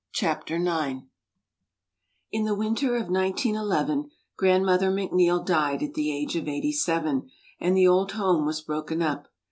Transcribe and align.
•"'.,.„.,Google 0.19 0.59
NINE 0.65 1.09
I 2.33 2.43
the 2.43 2.55
winter 2.55 2.95
of 2.95 3.03
1 3.03 3.13
9 3.13 3.33
1 3.53 3.87
1, 3.87 4.09
Grandmother 4.35 4.89
Macneill 4.89 5.43
died 5.45 5.83
at 5.83 5.93
the 5.93 6.11
age 6.11 6.35
of 6.35 6.47
eighty 6.47 6.71
seven, 6.71 7.29
and 7.59 7.77
the 7.77 7.87
old 7.87 8.13
home 8.13 8.43
was 8.43 8.61
broken 8.61 9.03
up. 9.03 9.27